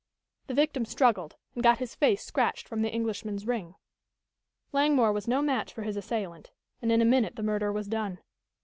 The 0.47 0.55
victim 0.55 0.83
struggled 0.85 1.35
and 1.53 1.63
got 1.63 1.77
his 1.77 1.93
face 1.93 2.23
scratched 2.25 2.67
from 2.67 2.81
the 2.81 2.89
Englishman's 2.89 3.45
ring. 3.45 3.75
Langmore 4.71 5.11
was 5.13 5.27
no 5.27 5.43
match 5.43 5.71
for 5.71 5.83
his 5.83 5.95
assailant, 5.95 6.49
and 6.81 6.91
in 6.91 7.03
a 7.03 7.05
minute 7.05 7.35
the 7.35 7.43
murder 7.43 7.71
was 7.71 7.87
done. 7.87 8.17